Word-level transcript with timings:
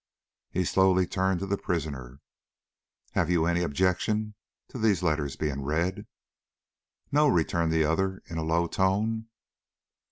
He 0.49 0.65
slowly 0.65 1.05
turned 1.05 1.41
to 1.41 1.45
the 1.45 1.59
prisoner: 1.59 2.21
"Have 3.11 3.29
you 3.29 3.45
any 3.45 3.61
objection 3.61 4.33
to 4.69 4.79
these 4.79 5.03
letters 5.03 5.35
being 5.35 5.61
read?" 5.61 6.07
"No," 7.11 7.27
returned 7.27 7.71
the 7.71 7.85
other, 7.85 8.23
in 8.25 8.39
a 8.39 8.43
low 8.43 8.65
tone. 8.65 9.27